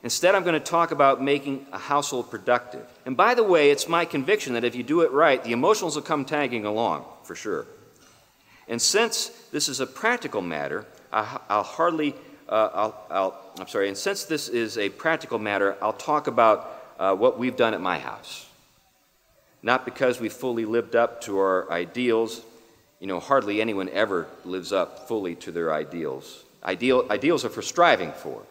[0.04, 2.86] Instead, I'm going to talk about making a household productive.
[3.04, 5.96] And by the way, it's my conviction that if you do it right, the emotions
[5.96, 7.66] will come tagging along, for sure.
[8.68, 12.14] And since this is a practical matter, I'll hardly,
[12.48, 16.94] uh, I'll, I'll, I'm sorry, and since this is a practical matter, I'll talk about
[16.98, 18.46] uh, what we've done at my house.
[19.62, 22.42] Not because we fully lived up to our ideals.
[23.00, 26.44] You know, hardly anyone ever lives up fully to their ideals.
[26.64, 28.42] Ideal, ideals are for striving for.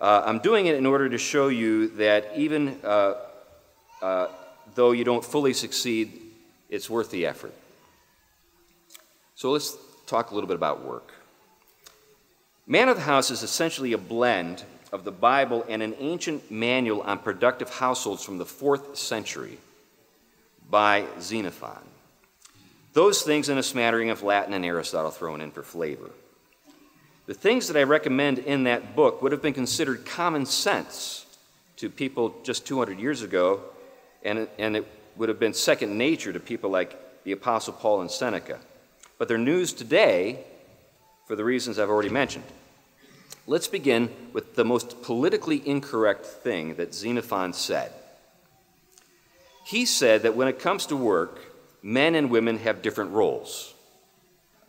[0.00, 3.14] Uh, I'm doing it in order to show you that even uh,
[4.00, 4.28] uh,
[4.74, 6.20] though you don't fully succeed,
[6.68, 7.52] it's worth the effort.
[9.34, 9.76] So let's
[10.10, 11.12] talk a little bit about work.
[12.66, 17.02] Man of the House is essentially a blend of the Bible and an ancient manual
[17.02, 19.58] on productive households from the fourth century
[20.68, 21.82] by Xenophon.
[22.92, 26.10] Those things and a smattering of Latin and Aristotle thrown in for flavor.
[27.26, 31.24] The things that I recommend in that book would have been considered common sense
[31.76, 33.62] to people just 200 years ago,
[34.24, 38.10] and, and it would have been second nature to people like the Apostle Paul and
[38.10, 38.58] Seneca
[39.20, 40.42] but they're news today
[41.26, 42.46] for the reasons I've already mentioned.
[43.46, 47.92] Let's begin with the most politically incorrect thing that Xenophon said.
[49.66, 51.38] He said that when it comes to work,
[51.82, 53.74] men and women have different roles.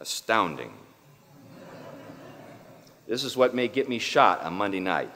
[0.02, 0.74] Astounding.
[3.08, 5.12] This is what may get me shot on Monday night.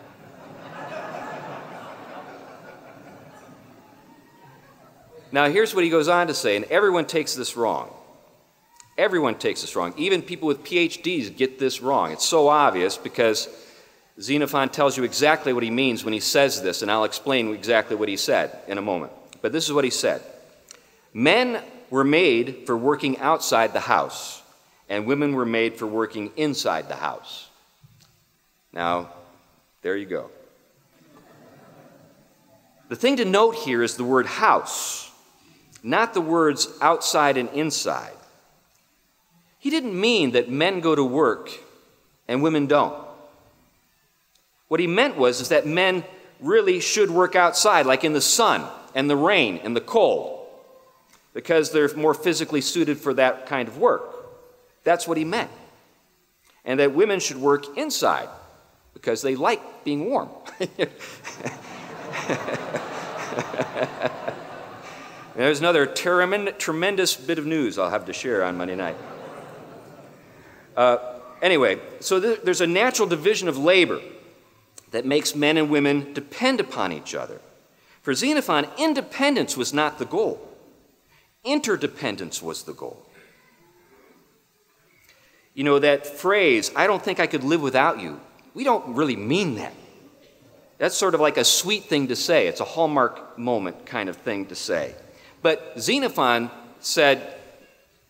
[5.33, 7.91] Now, here's what he goes on to say, and everyone takes this wrong.
[8.97, 9.93] Everyone takes this wrong.
[9.97, 12.11] Even people with PhDs get this wrong.
[12.11, 13.49] It's so obvious because
[14.21, 17.97] Xenophon tells you exactly what he means when he says this, and I'll explain exactly
[17.97, 19.11] what he said in a moment.
[19.41, 20.21] But this is what he said
[21.13, 24.41] Men were made for working outside the house,
[24.87, 27.49] and women were made for working inside the house.
[28.71, 29.09] Now,
[29.81, 30.29] there you go.
[32.87, 35.11] The thing to note here is the word house,
[35.83, 38.13] not the words outside and inside.
[39.59, 41.49] He didn't mean that men go to work
[42.27, 42.95] and women don't.
[44.67, 46.03] What he meant was is that men
[46.39, 50.47] really should work outside, like in the sun and the rain and the cold,
[51.33, 54.03] because they're more physically suited for that kind of work.
[54.83, 55.51] That's what he meant.
[56.63, 58.29] And that women should work inside
[58.93, 60.29] because they like being warm.
[65.35, 68.95] There's another tremendous bit of news I'll have to share on Monday night.
[70.75, 70.97] Uh,
[71.41, 74.01] anyway, so th- there's a natural division of labor
[74.91, 77.39] that makes men and women depend upon each other.
[78.01, 80.39] For Xenophon, independence was not the goal,
[81.43, 83.01] interdependence was the goal.
[85.53, 88.19] You know, that phrase, I don't think I could live without you,
[88.53, 89.73] we don't really mean that.
[90.77, 92.47] That's sort of like a sweet thing to say.
[92.47, 94.93] It's a hallmark moment kind of thing to say.
[95.41, 97.35] But Xenophon said,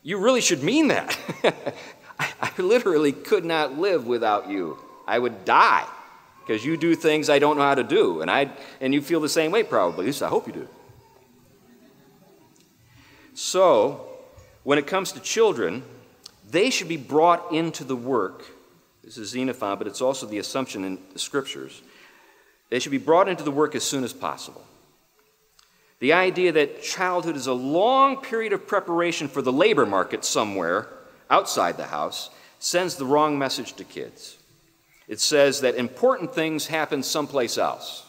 [0.02, 1.18] You really should mean that.
[2.20, 4.78] I, I, literally could not live without you.
[5.08, 5.86] I would die
[6.42, 8.22] because you do things I don't know how to do.
[8.22, 8.50] And, I,
[8.80, 10.06] and you feel the same way, probably.
[10.06, 10.68] At least I hope you do.
[13.34, 14.08] So,
[14.64, 15.84] when it comes to children,
[16.50, 18.46] they should be brought into the work.
[19.04, 21.82] This is Xenophon, but it's also the assumption in the scriptures.
[22.70, 24.66] They should be brought into the work as soon as possible.
[26.00, 30.88] The idea that childhood is a long period of preparation for the labor market somewhere
[31.30, 34.38] outside the house sends the wrong message to kids.
[35.08, 38.06] It says that important things happen someplace else.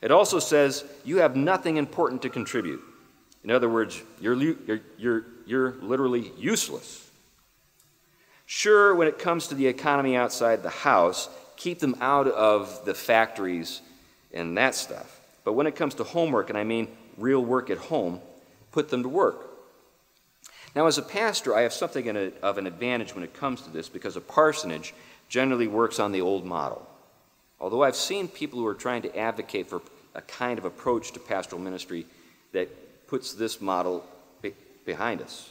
[0.00, 2.82] It also says you have nothing important to contribute.
[3.44, 7.10] In other words, you're, you're, you're, you're literally useless.
[8.46, 12.94] Sure, when it comes to the economy outside the house, keep them out of the
[12.94, 13.82] factories
[14.32, 15.20] and that stuff.
[15.44, 18.20] But when it comes to homework, and I mean real work at home,
[18.72, 19.45] put them to work.
[20.76, 23.70] Now, as a pastor, I have something a, of an advantage when it comes to
[23.70, 24.92] this because a parsonage
[25.30, 26.86] generally works on the old model.
[27.58, 29.80] Although I've seen people who are trying to advocate for
[30.14, 32.04] a kind of approach to pastoral ministry
[32.52, 34.04] that puts this model
[34.42, 34.52] be-
[34.84, 35.50] behind us.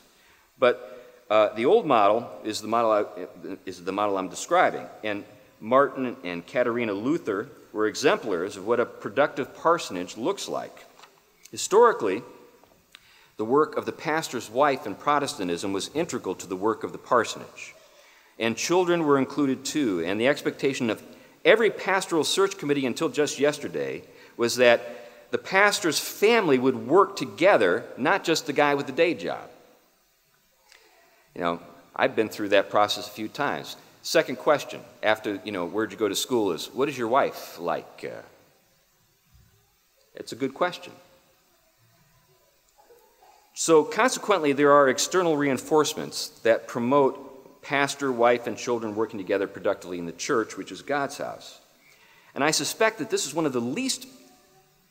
[0.60, 4.86] But uh, the old model is the model, I, is the model I'm describing.
[5.04, 5.26] And
[5.60, 10.86] Martin and Katharina Luther were exemplars of what a productive parsonage looks like.
[11.50, 12.22] Historically,
[13.38, 16.98] the work of the pastor's wife in Protestantism was integral to the work of the
[16.98, 17.76] parsonage.
[18.40, 20.04] And children were included too.
[20.06, 21.04] And the expectation of
[21.44, 24.04] every pastoral search committee until just yesterday
[24.38, 29.14] was that the pastor's family would work together, not just the guy with the day
[29.14, 29.50] job.
[31.34, 31.60] You know,
[31.96, 33.76] I've been through that process a few times.
[34.02, 37.60] Second question after, you know, where'd you go to school is, what is your wife
[37.60, 38.06] like?
[38.06, 38.22] Uh,
[40.14, 40.94] it's a good question.
[43.58, 49.98] So, consequently, there are external reinforcements that promote pastor, wife, and children working together productively
[49.98, 51.62] in the church, which is God's house.
[52.36, 54.08] And I suspect that this is one of the least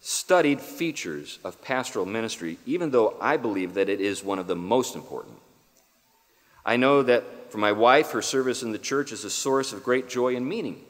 [0.00, 4.56] studied features of pastoral ministry, even though I believe that it is one of the
[4.56, 5.36] most important.
[6.64, 9.84] I know that for my wife, her service in the church is a source of
[9.84, 10.82] great joy and meaning.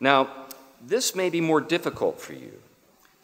[0.00, 0.28] Now,
[0.82, 2.60] this may be more difficult for you,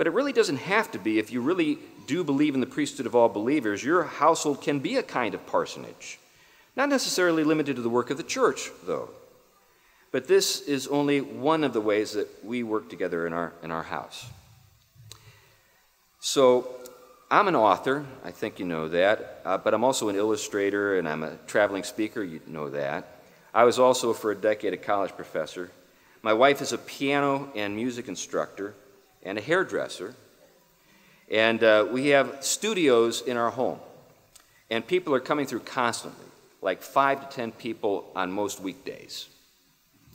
[0.00, 3.04] but it really doesn't have to be if you really do believe in the priesthood
[3.04, 6.18] of all believers, your household can be a kind of parsonage.
[6.74, 9.10] Not necessarily limited to the work of the church, though.
[10.10, 13.70] But this is only one of the ways that we work together in our, in
[13.70, 14.26] our house.
[16.18, 16.66] So,
[17.30, 21.06] I'm an author, I think you know that, uh, but I'm also an illustrator and
[21.06, 23.20] I'm a traveling speaker, you know that.
[23.52, 25.70] I was also, for a decade, a college professor.
[26.22, 28.74] My wife is a piano and music instructor
[29.22, 30.14] and a hairdresser.
[31.30, 33.78] And uh, we have studios in our home.
[34.70, 36.26] And people are coming through constantly,
[36.62, 39.28] like five to ten people on most weekdays.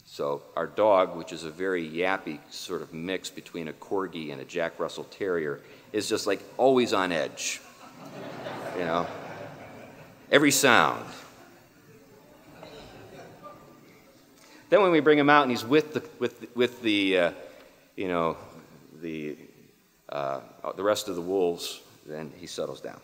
[0.06, 4.39] So our dog, which is a very yappy sort of mix between a corgi and
[4.39, 5.60] a Jack Russell Terrier,
[5.91, 7.60] is just like always on edge.
[8.78, 9.08] you know,
[10.32, 11.06] every sound.
[14.70, 17.32] Then when we bring him out and he's with the with with the uh,
[17.95, 18.38] you know
[19.02, 19.38] the
[20.10, 20.39] uh,
[20.76, 23.00] the rest of the wolves, then he settles down.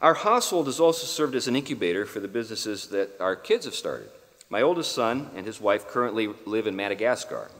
[0.00, 3.74] Our household has also served as an incubator for the businesses that our kids have
[3.74, 4.08] started.
[4.48, 7.50] My oldest son and his wife currently live in Madagascar,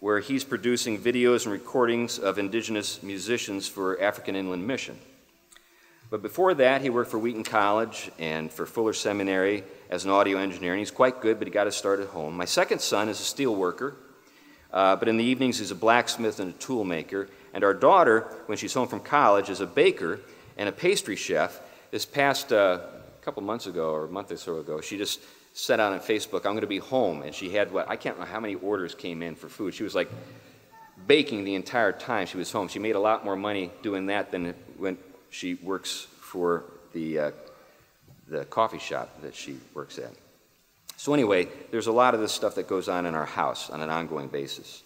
[0.00, 4.98] where he's producing videos and recordings of indigenous musicians for African Inland Mission.
[6.10, 10.38] But before that, he worked for Wheaton College and for Fuller Seminary as an audio
[10.38, 12.34] engineer, and he's quite good, but he got his start at home.
[12.34, 13.94] My second son is a steel worker
[14.72, 17.28] uh, but in the evenings, he's a blacksmith and a tool maker.
[17.54, 20.20] And our daughter, when she's home from college, is a baker
[20.56, 21.60] and a pastry chef.
[21.90, 22.80] This past uh,
[23.22, 25.20] couple months ago, or a month or so ago, she just
[25.52, 27.22] set out on Facebook, I'm going to be home.
[27.22, 27.88] And she had what?
[27.88, 29.74] I can't remember how many orders came in for food.
[29.74, 30.10] She was like
[31.06, 32.68] baking the entire time she was home.
[32.68, 34.98] She made a lot more money doing that than when
[35.30, 37.30] she works for the, uh,
[38.28, 40.12] the coffee shop that she works at.
[40.98, 43.80] So, anyway, there's a lot of this stuff that goes on in our house on
[43.82, 44.82] an ongoing basis.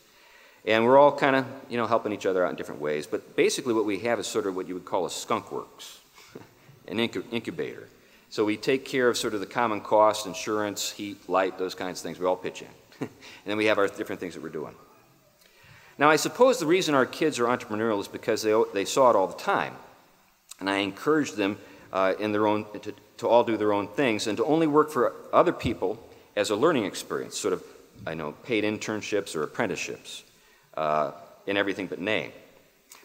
[0.67, 3.07] And we're all kind of, you know, helping each other out in different ways.
[3.07, 6.01] But basically, what we have is sort of what you would call a skunk works,
[6.87, 7.89] an incubator.
[8.29, 12.01] So we take care of sort of the common costs, insurance, heat, light, those kinds
[12.01, 12.19] of things.
[12.19, 12.69] We all pitch in.
[13.01, 13.11] and
[13.47, 14.75] then we have our different things that we're doing.
[15.97, 19.17] Now, I suppose the reason our kids are entrepreneurial is because they, they saw it
[19.17, 19.77] all the time.
[20.61, 21.57] And I encourage them
[21.91, 22.93] uh, in their own, to,
[23.23, 25.97] to all do their own things and to only work for other people
[26.35, 27.62] as a learning experience, sort of,
[28.05, 30.25] I know, paid internships or apprenticeships
[30.77, 31.12] uh,
[31.47, 32.33] in everything but name.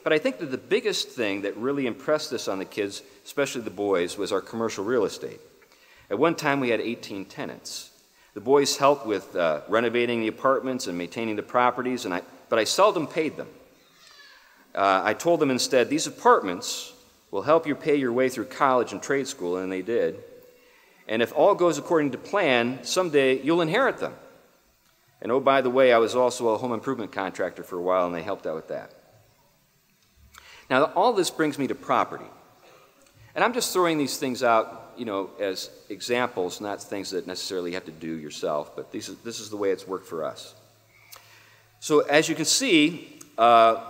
[0.03, 3.61] But I think that the biggest thing that really impressed this on the kids, especially
[3.61, 5.39] the boys, was our commercial real estate.
[6.09, 7.91] At one time, we had 18 tenants.
[8.34, 12.57] The boys helped with uh, renovating the apartments and maintaining the properties, and I, but
[12.57, 13.49] I seldom paid them.
[14.74, 16.93] Uh, I told them instead, these apartments
[17.32, 20.23] will help you pay your way through college and trade school, and they did.
[21.07, 24.13] And if all goes according to plan, someday you'll inherit them.
[25.21, 28.05] And oh, by the way, I was also a home improvement contractor for a while,
[28.05, 28.93] and they helped out with that.
[30.69, 32.25] Now, all this brings me to property.
[33.34, 37.71] And I'm just throwing these things out, you know, as examples, not things that necessarily
[37.71, 40.55] you have to do yourself, but these, this is the way it's worked for us.
[41.80, 43.84] So, as you can see, uh,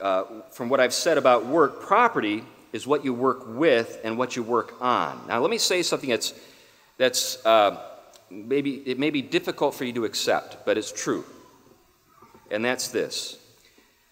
[0.00, 4.36] uh, from what I've said about work, property is what you work with and what
[4.36, 5.20] you work on.
[5.28, 6.34] Now, let me say something that's,
[6.96, 7.78] that's uh,
[8.30, 11.24] maybe, it may be difficult for you to accept, but it's true.
[12.50, 13.38] And that's this.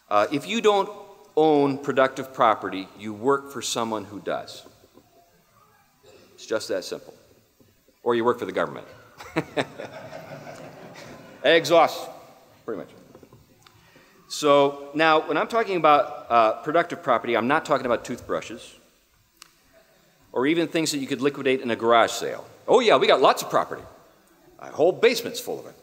[0.09, 0.91] Uh, if you don't
[1.37, 4.67] own productive property, you work for someone who does.
[6.35, 7.15] It's just that simple.
[8.03, 8.87] Or you work for the government.
[11.45, 12.09] Exhaust,
[12.65, 12.89] pretty much.
[14.31, 18.77] So now, when I'm talking about uh, productive property, I'm not talking about toothbrushes
[20.31, 22.47] or even things that you could liquidate in a garage sale.
[22.69, 23.83] Oh, yeah, we got lots of property.
[24.61, 25.75] A whole basement's full of it.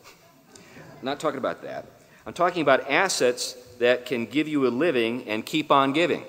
[0.97, 1.87] I'm not talking about that.
[2.25, 6.23] I'm talking about assets that can give you a living and keep on giving.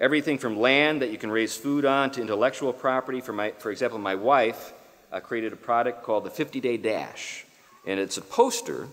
[0.00, 3.20] Everything from land that you can raise food on to intellectual property.
[3.20, 4.72] For, my, for example, my wife
[5.12, 7.44] uh, created a product called the 50 Day Dash,
[7.86, 8.88] and it's a poster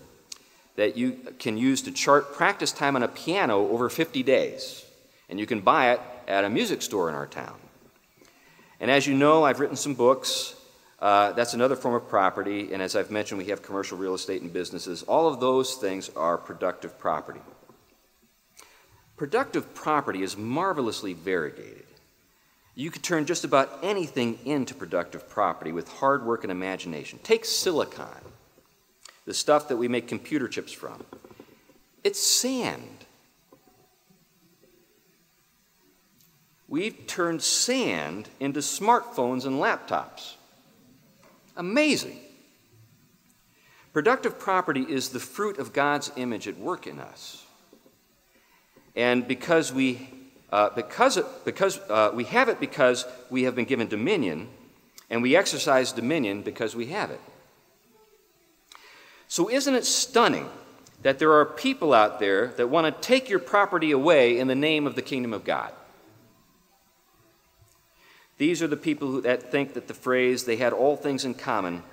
[0.80, 4.82] that you can use to chart practice time on a piano over 50 days.
[5.28, 7.58] And you can buy it at a music store in our town.
[8.80, 10.54] And as you know, I've written some books.
[10.98, 12.72] Uh, that's another form of property.
[12.72, 15.02] And as I've mentioned, we have commercial real estate and businesses.
[15.02, 17.40] All of those things are productive property.
[19.18, 21.84] Productive property is marvelously variegated.
[22.74, 27.18] You could turn just about anything into productive property with hard work and imagination.
[27.22, 28.29] Take silicon,
[29.26, 31.04] the stuff that we make computer chips from.
[32.02, 33.04] It's sand.
[36.68, 40.34] We've turned sand into smartphones and laptops.
[41.56, 42.18] Amazing.
[43.92, 47.44] Productive property is the fruit of God's image at work in us.
[48.94, 50.08] And because we,
[50.52, 54.48] uh, because, because uh, we have it because we have been given dominion,
[55.10, 57.20] and we exercise dominion because we have it.
[59.30, 60.50] So, isn't it stunning
[61.02, 64.56] that there are people out there that want to take your property away in the
[64.56, 65.72] name of the kingdom of God?
[68.38, 71.84] These are the people that think that the phrase, they had all things in common,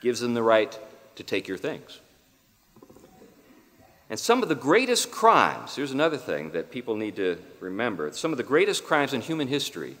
[0.00, 0.78] gives them the right
[1.16, 2.00] to take your things.
[4.08, 8.32] And some of the greatest crimes, here's another thing that people need to remember some
[8.32, 9.98] of the greatest crimes in human history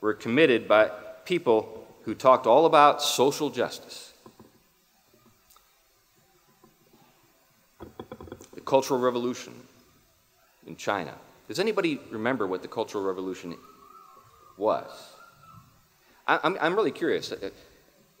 [0.00, 0.90] were committed by
[1.26, 4.11] people who talked all about social justice.
[8.62, 9.54] The Cultural Revolution
[10.68, 11.12] in China.
[11.48, 13.56] Does anybody remember what the Cultural Revolution
[14.56, 14.88] was?
[16.28, 17.32] I'm, I'm really curious.
[17.32, 17.50] Uh,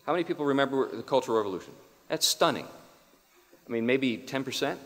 [0.04, 1.72] how many people remember the Cultural Revolution?
[2.08, 2.66] That's stunning.
[3.68, 4.78] I mean, maybe 10%?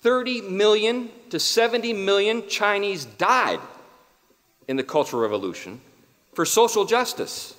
[0.00, 3.60] 30 million to 70 million Chinese died
[4.66, 5.78] in the Cultural Revolution
[6.32, 7.54] for social justice.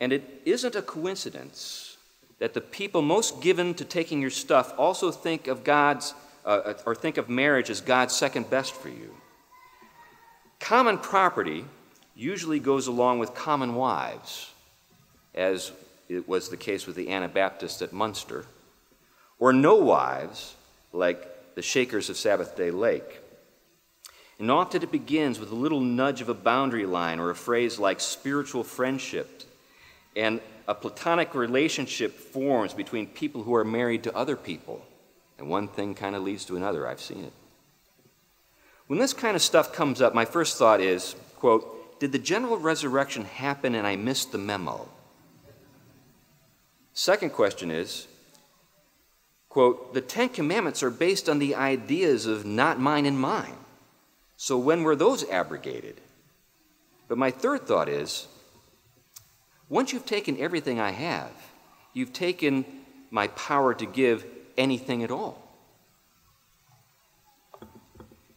[0.00, 1.98] And it isn't a coincidence
[2.38, 6.94] that the people most given to taking your stuff also think of God's uh, or
[6.94, 9.14] think of marriage as God's second best for you.
[10.58, 11.64] Common property
[12.14, 14.52] usually goes along with common wives,
[15.34, 15.72] as
[16.08, 18.46] it was the case with the Anabaptists at Munster,
[19.38, 20.54] or no wives,
[20.92, 23.20] like the Shakers of Sabbath Day Lake.
[24.38, 27.78] And often it begins with a little nudge of a boundary line or a phrase
[27.78, 29.42] like spiritual friendship.
[30.16, 34.84] And a platonic relationship forms between people who are married to other people.
[35.38, 36.86] And one thing kind of leads to another.
[36.86, 37.32] I've seen it.
[38.86, 42.56] When this kind of stuff comes up, my first thought is, quote, did the general
[42.56, 44.88] resurrection happen and I missed the memo?
[46.92, 48.08] Second question is,
[49.48, 53.56] quote, the Ten Commandments are based on the ideas of not mine and mine.
[54.36, 56.00] So when were those abrogated?
[57.08, 58.26] But my third thought is,
[59.70, 61.32] once you've taken everything I have,
[61.94, 62.66] you've taken
[63.10, 64.26] my power to give
[64.58, 65.42] anything at all.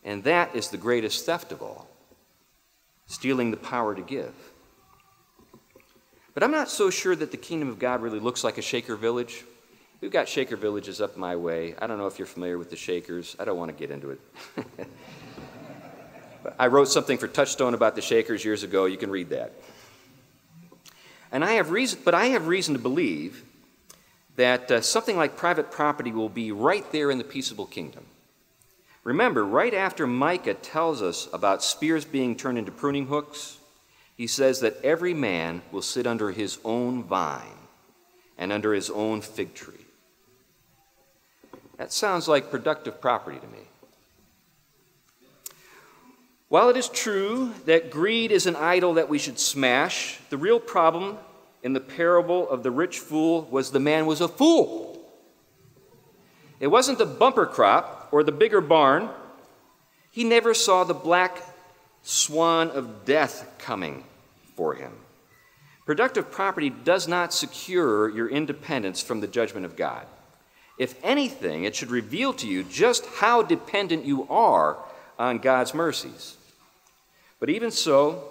[0.06, 1.88] And that is the greatest theft of all
[3.06, 4.34] stealing the power to give.
[6.34, 8.96] But I'm not so sure that the kingdom of God really looks like a Shaker
[8.96, 9.44] village.
[10.02, 11.76] We've got Shaker villages up my way.
[11.80, 13.36] I don't know if you're familiar with the Shakers.
[13.40, 14.20] I don't want to get into it.
[16.60, 18.86] I wrote something for Touchstone about the Shakers years ago.
[18.86, 19.54] You can read that.
[21.34, 23.44] And I have reason, but I have reason to believe
[24.36, 28.06] that uh, something like private property will be right there in the peaceable kingdom.
[29.04, 33.58] Remember, right after Micah tells us about spears being turned into pruning hooks,
[34.16, 37.58] he says that every man will sit under his own vine
[38.38, 39.86] and under his own fig tree.
[41.78, 43.64] That sounds like productive property to me.
[46.54, 50.60] While it is true that greed is an idol that we should smash, the real
[50.60, 51.18] problem
[51.64, 55.04] in the parable of the rich fool was the man was a fool.
[56.60, 59.10] It wasn't the bumper crop or the bigger barn,
[60.12, 61.42] he never saw the black
[62.04, 64.04] swan of death coming
[64.56, 64.94] for him.
[65.88, 70.06] Productive property does not secure your independence from the judgment of God.
[70.78, 74.78] If anything, it should reveal to you just how dependent you are
[75.18, 76.38] on God's mercies.
[77.44, 78.24] But even so,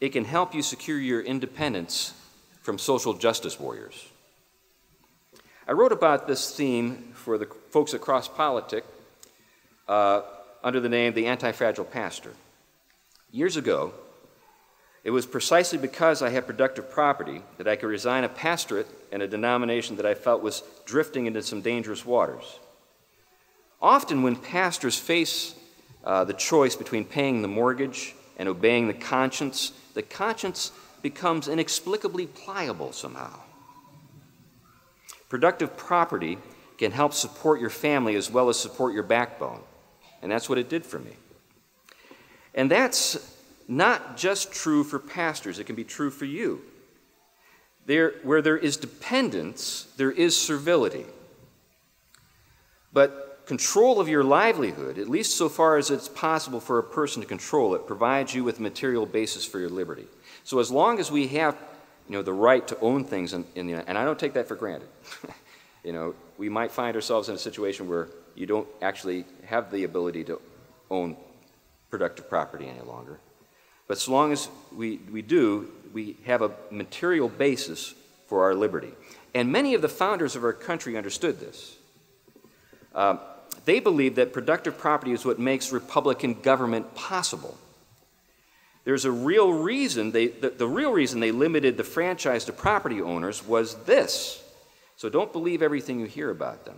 [0.00, 2.14] it can help you secure your independence
[2.62, 4.06] from social justice warriors.
[5.66, 8.84] I wrote about this theme for the folks across Politic
[9.88, 10.20] uh,
[10.62, 12.30] under the name the Anti Fragile Pastor.
[13.32, 13.92] Years ago,
[15.02, 19.20] it was precisely because I had productive property that I could resign a pastorate in
[19.20, 22.60] a denomination that I felt was drifting into some dangerous waters.
[23.82, 25.56] Often, when pastors face
[26.04, 30.72] uh, the choice between paying the mortgage and obeying the conscience, the conscience
[31.02, 33.38] becomes inexplicably pliable somehow.
[35.28, 36.38] Productive property
[36.78, 39.60] can help support your family as well as support your backbone.
[40.22, 41.12] And that's what it did for me.
[42.54, 43.36] And that's
[43.68, 46.62] not just true for pastors, it can be true for you.
[47.86, 51.04] There, where there is dependence, there is servility.
[52.92, 57.20] But control of your livelihood, at least so far as it's possible for a person
[57.22, 60.06] to control it, provides you with a material basis for your liberty.
[60.44, 61.56] So as long as we have
[62.08, 64.46] you know, the right to own things, in, in the, and I don't take that
[64.46, 64.88] for granted.
[65.84, 69.84] you know, we might find ourselves in a situation where you don't actually have the
[69.84, 70.40] ability to
[70.90, 71.16] own
[71.90, 73.20] productive property any longer.
[73.86, 77.94] But so long as we, we do, we have a material basis
[78.26, 78.92] for our liberty.
[79.34, 81.76] And many of the founders of our country understood this.
[82.94, 83.18] Uh,
[83.64, 87.56] they believe that productive property is what makes Republican government possible.
[88.84, 93.00] There's a real reason, they, the, the real reason they limited the franchise to property
[93.00, 94.42] owners was this.
[94.96, 96.76] So don't believe everything you hear about them.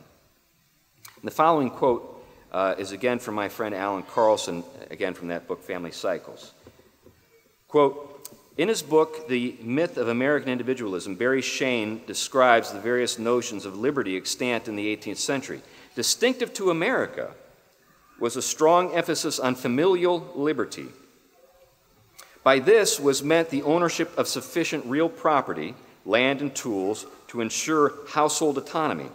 [1.17, 5.49] And the following quote uh, is again from my friend Allan Carlson, again from that
[5.49, 6.53] book, Family Cycles.
[7.67, 8.13] Quote,
[8.57, 13.77] in his book, The Myth of American Individualism, Barry Shain describes the various notions of
[13.77, 15.61] liberty extant in the 18th century.
[15.97, 17.33] Distinctive to America
[18.21, 20.89] was a strong emphasis on familial liberty.
[22.45, 25.75] By this was meant the ownership of sufficient real property,
[26.05, 29.09] land and tools, to ensure household autonomy.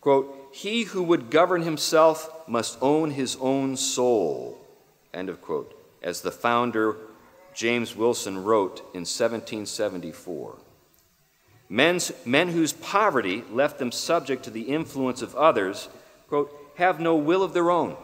[0.00, 4.58] Quote, he who would govern himself must own his own soul,
[5.12, 6.96] end of quote, as the founder
[7.54, 10.63] James Wilson wrote in 1774.
[11.68, 15.88] Men's, men whose poverty left them subject to the influence of others,
[16.28, 17.96] quote, have no will of their own.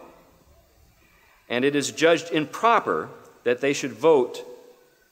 [1.49, 3.09] And it is judged improper
[3.45, 4.47] that they should vote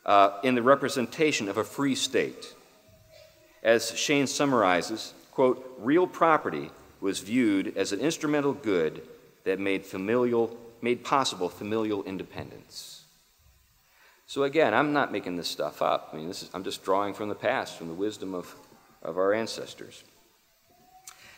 [0.06, 2.54] uh, in the representation of a free state.
[3.62, 6.70] As Shain summarizes, quote, real property
[7.00, 9.02] was viewed as an instrumental good
[9.44, 13.04] that made familial made possible familial independence.
[14.28, 16.10] So again, I'm not making this stuff up.
[16.12, 18.54] I mean, this is, I'm just drawing from the past, from the wisdom of,
[19.02, 20.04] of our ancestors.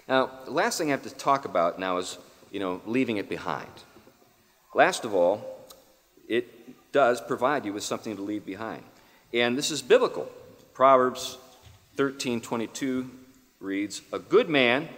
[0.09, 2.18] Now, the last thing I have to talk about now is,
[2.51, 3.70] you know, leaving it behind.
[4.74, 5.68] Last of all,
[6.28, 8.82] it does provide you with something to leave behind.
[9.32, 10.28] And this is biblical.
[10.74, 11.38] Proverbs
[11.97, 13.09] 13:22
[13.61, 14.88] reads, "A good man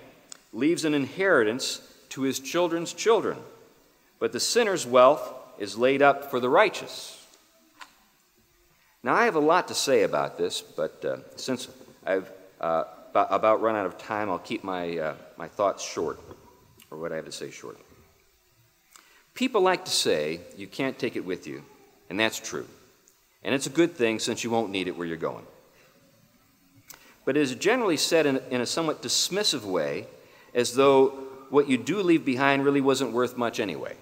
[0.55, 3.43] leaves an inheritance to his children's children,
[4.19, 7.22] but the sinner's wealth is laid up for the righteous."
[9.05, 11.69] Now, I have a lot to say about this, but uh, since
[12.07, 12.31] I've
[12.61, 12.85] uh,
[13.15, 16.21] about run out of time, I'll keep my, uh, my thoughts short,
[16.91, 17.79] or what I have to say short.
[19.35, 21.65] People like to say you can't take it with you,
[22.11, 22.69] and that's true.
[23.43, 25.47] And it's a good thing since you won't need it where you're going.
[27.25, 30.07] But it is generally said in, in a somewhat dismissive way,
[30.55, 31.09] as though
[31.51, 33.97] what you do leave behind really wasn't worth much anyway.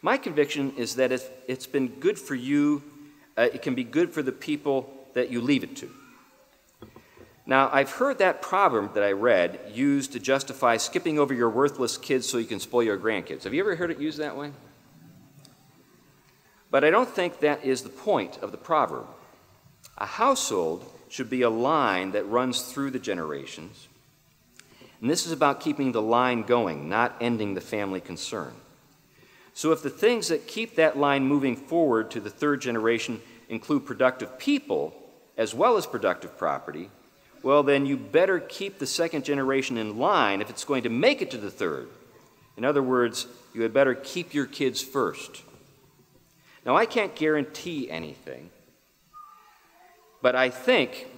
[0.00, 2.82] My conviction is that if it's been good for you,
[3.38, 5.88] uh, it can be good for the people that you leave it to.
[7.46, 11.96] Now, I've heard that proverb that I read used to justify skipping over your worthless
[11.96, 13.44] kids so you can spoil your grandkids.
[13.44, 14.50] Have you ever heard it used that way?
[16.70, 19.06] But I don't think that is the point of the proverb.
[19.96, 23.88] A household should be a line that runs through the generations.
[25.00, 28.52] And this is about keeping the line going, not ending the family concern.
[29.58, 33.86] So, if the things that keep that line moving forward to the third generation include
[33.86, 34.94] productive people
[35.36, 36.90] as well as productive property,
[37.42, 41.22] well, then you better keep the second generation in line if it's going to make
[41.22, 41.88] it to the third.
[42.56, 45.42] In other words, you had better keep your kids first.
[46.64, 48.50] Now, I can't guarantee anything,
[50.22, 51.08] but I think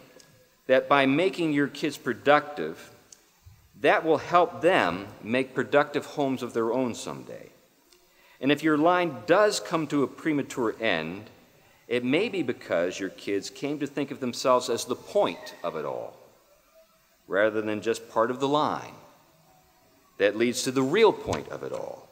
[0.66, 2.90] that by making your kids productive,
[3.82, 7.50] that will help them make productive homes of their own someday.
[8.40, 11.28] And if your line does come to a premature end,
[11.88, 15.76] it may be because your kids came to think of themselves as the point of
[15.76, 16.16] it all,
[17.26, 18.94] rather than just part of the line
[20.18, 22.08] that leads to the real point of it all.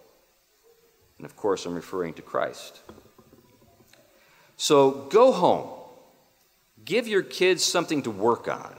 [1.16, 2.80] And of course, I'm referring to Christ.
[4.56, 5.68] So go home,
[6.84, 8.74] give your kids something to work on,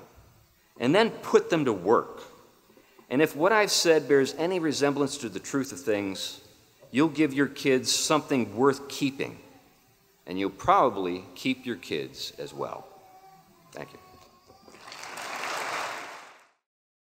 [0.80, 2.24] and then put them to work.
[3.10, 6.42] And if what I've said bears any resemblance to the truth of things,
[6.92, 9.40] you'll give your kids something worth keeping
[10.26, 12.88] and you'll probably keep your kids as well.
[13.74, 14.00] Thank you.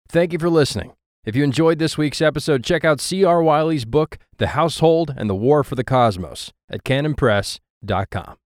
[0.08, 0.94] Thank you for listening.
[1.26, 3.42] If you enjoyed this week's episode, check out C.R.
[3.42, 8.38] Wiley's book, The Household and the War for the Cosmos, at canonpress.com.